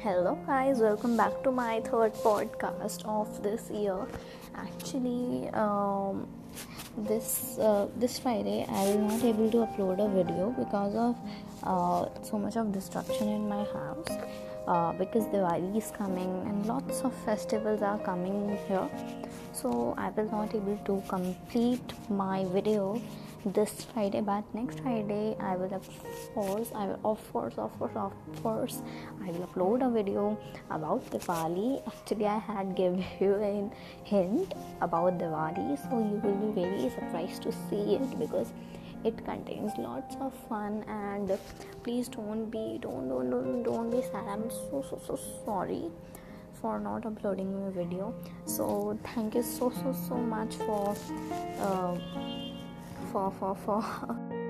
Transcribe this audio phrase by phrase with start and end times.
[0.00, 4.06] Hello, guys, welcome back to my third podcast of this year.
[4.54, 6.28] Actually, um,
[6.96, 11.16] this uh, this Friday I will not able to upload a video because of
[11.64, 14.08] uh, so much of destruction in my house.
[14.68, 18.88] Uh, because Diwali is coming and lots of festivals are coming here,
[19.52, 23.02] so I will not able to complete my video
[23.44, 25.88] this Friday, but next Friday I will of
[26.34, 28.82] course I will of course of course of course
[29.24, 30.36] I will upload a video
[30.70, 31.82] about Diwali.
[31.86, 33.70] Actually, I had given you a
[34.04, 38.52] hint about Diwali, so you will be very surprised to see it because
[39.04, 41.38] it contains lots of fun and
[41.84, 44.26] please don't be don't don't don't, don't be sad.
[44.28, 45.90] I'm so so so sorry
[46.60, 48.12] for not uploading my video
[48.44, 50.96] so thank you so so so much for
[51.60, 51.96] uh,
[53.12, 54.47] 放，放，放。